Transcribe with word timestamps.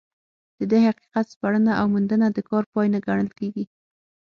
د 0.59 0.61
دې 0.71 0.79
حقیقت 0.87 1.25
سپړنه 1.33 1.73
او 1.79 1.85
موندنه 1.93 2.27
د 2.31 2.37
کار 2.49 2.63
پای 2.73 2.87
نه 2.93 2.99
ګڼل 3.07 3.29
کېږي. 3.37 3.65